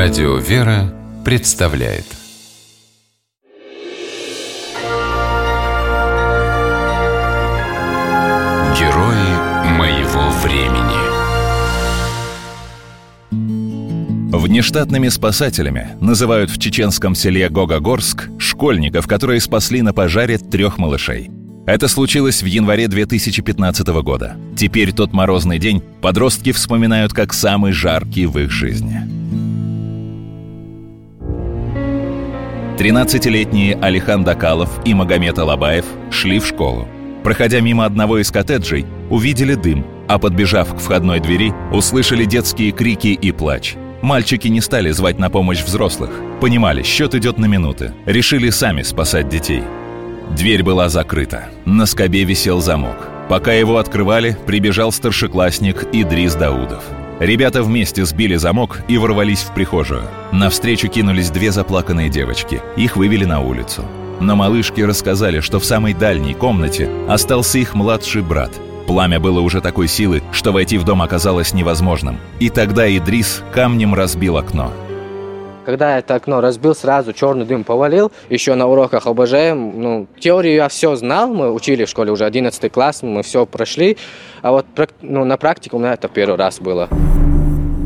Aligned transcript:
Радио 0.00 0.36
«Вера» 0.36 0.94
представляет 1.24 2.04
Герои 8.78 9.72
моего 9.76 10.30
времени 10.44 11.00
Внештатными 14.30 15.08
спасателями 15.08 15.88
называют 16.00 16.50
в 16.50 16.60
чеченском 16.60 17.16
селе 17.16 17.48
Гогогорск 17.48 18.28
школьников, 18.38 19.08
которые 19.08 19.40
спасли 19.40 19.82
на 19.82 19.92
пожаре 19.92 20.38
трех 20.38 20.78
малышей. 20.78 21.28
Это 21.66 21.88
случилось 21.88 22.44
в 22.44 22.46
январе 22.46 22.86
2015 22.86 23.88
года. 24.04 24.36
Теперь 24.56 24.92
тот 24.92 25.12
морозный 25.12 25.58
день 25.58 25.82
подростки 26.00 26.52
вспоминают 26.52 27.12
как 27.12 27.34
самый 27.34 27.72
жаркий 27.72 28.26
в 28.26 28.38
их 28.38 28.52
жизни. 28.52 29.17
13-летние 32.78 33.74
Алихан 33.74 34.22
Дакалов 34.22 34.70
и 34.84 34.94
Магомед 34.94 35.36
Алабаев 35.36 35.84
шли 36.12 36.38
в 36.38 36.46
школу. 36.46 36.86
Проходя 37.24 37.58
мимо 37.60 37.84
одного 37.84 38.18
из 38.18 38.30
коттеджей, 38.30 38.86
увидели 39.10 39.54
дым, 39.54 39.84
а 40.06 40.20
подбежав 40.20 40.72
к 40.72 40.78
входной 40.78 41.18
двери, 41.18 41.52
услышали 41.72 42.24
детские 42.24 42.70
крики 42.70 43.08
и 43.08 43.32
плач. 43.32 43.74
Мальчики 44.00 44.46
не 44.46 44.60
стали 44.60 44.92
звать 44.92 45.18
на 45.18 45.28
помощь 45.28 45.60
взрослых. 45.60 46.10
Понимали, 46.40 46.84
счет 46.84 47.16
идет 47.16 47.38
на 47.38 47.46
минуты. 47.46 47.94
Решили 48.06 48.48
сами 48.50 48.82
спасать 48.82 49.28
детей. 49.28 49.64
Дверь 50.36 50.62
была 50.62 50.88
закрыта. 50.88 51.48
На 51.64 51.84
скобе 51.84 52.22
висел 52.22 52.60
замок. 52.60 53.08
Пока 53.28 53.52
его 53.54 53.78
открывали, 53.78 54.38
прибежал 54.46 54.92
старшеклассник 54.92 55.84
Идрис 55.92 56.36
Даудов. 56.36 56.84
Ребята 57.20 57.64
вместе 57.64 58.04
сбили 58.04 58.36
замок 58.36 58.82
и 58.86 58.96
ворвались 58.96 59.42
в 59.42 59.52
прихожую. 59.52 60.02
Навстречу 60.30 60.88
кинулись 60.88 61.30
две 61.30 61.50
заплаканные 61.50 62.08
девочки. 62.08 62.62
Их 62.76 62.96
вывели 62.96 63.24
на 63.24 63.40
улицу. 63.40 63.84
Но 64.20 64.36
малышки 64.36 64.80
рассказали, 64.82 65.40
что 65.40 65.58
в 65.58 65.64
самой 65.64 65.94
дальней 65.94 66.34
комнате 66.34 66.88
остался 67.08 67.58
их 67.58 67.74
младший 67.74 68.22
брат. 68.22 68.52
Пламя 68.86 69.18
было 69.18 69.40
уже 69.40 69.60
такой 69.60 69.88
силы, 69.88 70.22
что 70.30 70.52
войти 70.52 70.78
в 70.78 70.84
дом 70.84 71.02
оказалось 71.02 71.52
невозможным. 71.52 72.18
И 72.38 72.50
тогда 72.50 72.88
Идрис 72.88 73.42
камнем 73.52 73.94
разбил 73.94 74.36
окно. 74.36 74.72
Когда 75.66 75.98
это 75.98 76.14
окно 76.14 76.40
разбил, 76.40 76.74
сразу 76.74 77.12
черный 77.12 77.44
дым 77.44 77.64
повалил. 77.64 78.10
Еще 78.30 78.54
на 78.54 78.66
уроках 78.66 79.06
ОБЖ, 79.06 79.32
ну, 79.54 80.06
теорию 80.18 80.54
я 80.54 80.68
все 80.68 80.96
знал, 80.96 81.28
мы 81.28 81.52
учили 81.52 81.84
в 81.84 81.90
школе 81.90 82.10
уже 82.10 82.24
11 82.24 82.72
класс, 82.72 83.02
мы 83.02 83.22
все 83.22 83.44
прошли. 83.44 83.98
А 84.40 84.52
вот 84.52 84.66
ну, 85.02 85.24
на 85.26 85.36
практике 85.36 85.76
у 85.76 85.78
меня 85.78 85.92
это 85.92 86.08
первый 86.08 86.38
раз 86.38 86.58
было. 86.58 86.88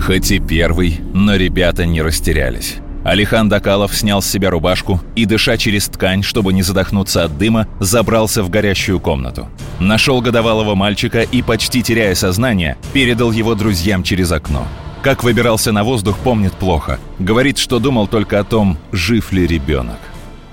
Хоть 0.00 0.30
и 0.30 0.38
первый, 0.38 1.00
но 1.12 1.36
ребята 1.36 1.84
не 1.86 2.02
растерялись. 2.02 2.76
Алихан 3.04 3.48
Дакалов 3.48 3.96
снял 3.96 4.20
с 4.20 4.26
себя 4.28 4.50
рубашку 4.50 5.00
и, 5.16 5.24
дыша 5.24 5.56
через 5.56 5.88
ткань, 5.88 6.22
чтобы 6.22 6.52
не 6.52 6.62
задохнуться 6.62 7.24
от 7.24 7.38
дыма, 7.38 7.66
забрался 7.80 8.42
в 8.42 8.50
горящую 8.50 9.00
комнату. 9.00 9.48
Нашел 9.80 10.20
годовалого 10.20 10.74
мальчика 10.74 11.22
и, 11.22 11.42
почти 11.42 11.82
теряя 11.82 12.14
сознание, 12.14 12.76
передал 12.92 13.32
его 13.32 13.54
друзьям 13.54 14.02
через 14.02 14.32
окно. 14.32 14.66
Как 15.02 15.22
выбирался 15.22 15.72
на 15.72 15.84
воздух, 15.84 16.18
помнит 16.18 16.52
плохо. 16.52 16.98
Говорит, 17.18 17.56
что 17.58 17.78
думал 17.78 18.08
только 18.08 18.40
о 18.40 18.44
том, 18.44 18.76
жив 18.92 19.32
ли 19.32 19.46
ребенок. 19.46 19.98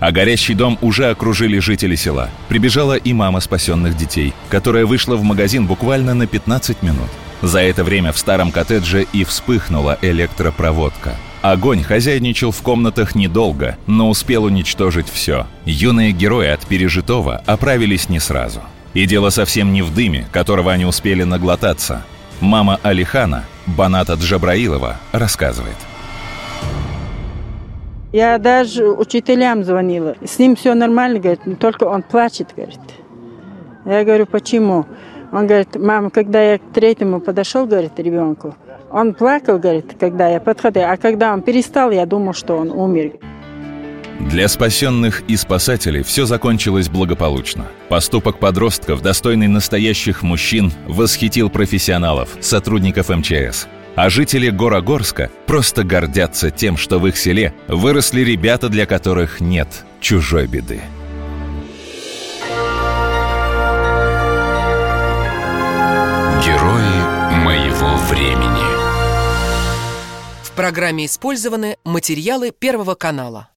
А 0.00 0.10
горящий 0.10 0.54
дом 0.54 0.78
уже 0.82 1.10
окружили 1.10 1.58
жители 1.60 1.94
села. 1.94 2.28
Прибежала 2.48 2.96
и 2.96 3.12
мама 3.12 3.38
спасенных 3.38 3.96
детей, 3.96 4.34
которая 4.50 4.84
вышла 4.84 5.14
в 5.14 5.22
магазин 5.22 5.66
буквально 5.66 6.12
на 6.12 6.26
15 6.26 6.82
минут. 6.82 7.08
За 7.42 7.60
это 7.60 7.82
время 7.82 8.12
в 8.12 8.18
старом 8.18 8.52
коттедже 8.52 9.06
и 9.12 9.24
вспыхнула 9.24 9.98
электропроводка. 10.00 11.16
Огонь 11.42 11.82
хозяйничал 11.82 12.52
в 12.52 12.62
комнатах 12.62 13.16
недолго, 13.16 13.76
но 13.88 14.08
успел 14.08 14.44
уничтожить 14.44 15.08
все. 15.08 15.46
Юные 15.64 16.12
герои 16.12 16.46
от 16.46 16.64
пережитого 16.64 17.42
оправились 17.44 18.08
не 18.08 18.20
сразу. 18.20 18.60
И 18.94 19.06
дело 19.06 19.30
совсем 19.30 19.72
не 19.72 19.82
в 19.82 19.92
дыме, 19.92 20.26
которого 20.30 20.70
они 20.70 20.84
успели 20.84 21.24
наглотаться. 21.24 22.04
Мама 22.40 22.78
Алихана, 22.84 23.44
Баната 23.66 24.14
Джабраилова, 24.14 24.98
рассказывает. 25.10 25.76
Я 28.12 28.38
даже 28.38 28.88
учителям 28.88 29.64
звонила. 29.64 30.14
С 30.24 30.38
ним 30.38 30.54
все 30.54 30.74
нормально, 30.74 31.18
говорит, 31.18 31.40
только 31.58 31.84
он 31.84 32.02
плачет, 32.02 32.48
говорит. 32.54 32.78
Я 33.84 34.04
говорю, 34.04 34.26
почему? 34.26 34.86
Он 35.32 35.46
говорит, 35.46 35.76
мама, 35.76 36.10
когда 36.10 36.42
я 36.42 36.58
к 36.58 36.62
третьему 36.74 37.18
подошел, 37.18 37.66
говорит, 37.66 37.98
ребенку, 37.98 38.54
он 38.90 39.14
плакал, 39.14 39.58
говорит, 39.58 39.96
когда 39.98 40.28
я 40.28 40.40
подходил, 40.40 40.82
а 40.84 40.98
когда 40.98 41.32
он 41.32 41.40
перестал, 41.40 41.90
я 41.90 42.04
думал, 42.04 42.34
что 42.34 42.56
он 42.56 42.70
умер. 42.70 43.12
Для 44.20 44.46
спасенных 44.46 45.22
и 45.28 45.36
спасателей 45.36 46.02
все 46.02 46.26
закончилось 46.26 46.90
благополучно. 46.90 47.66
Поступок 47.88 48.38
подростков, 48.38 49.00
достойный 49.00 49.48
настоящих 49.48 50.22
мужчин, 50.22 50.70
восхитил 50.86 51.48
профессионалов, 51.48 52.36
сотрудников 52.40 53.08
МЧС. 53.08 53.66
А 53.94 54.10
жители 54.10 54.50
Горогорска 54.50 55.30
просто 55.46 55.82
гордятся 55.82 56.50
тем, 56.50 56.76
что 56.76 56.98
в 56.98 57.06
их 57.06 57.16
селе 57.16 57.52
выросли 57.68 58.20
ребята, 58.20 58.68
для 58.68 58.86
которых 58.86 59.40
нет 59.40 59.68
чужой 60.00 60.46
беды. 60.46 60.80
Времени 68.12 68.62
В 70.44 70.52
программе 70.54 71.06
использованы 71.06 71.78
материалы 71.82 72.50
Первого 72.50 72.94
канала. 72.94 73.51